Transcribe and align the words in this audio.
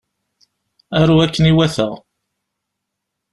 Aru 0.99 1.15
akken 1.23 1.49
iwata. 1.51 1.87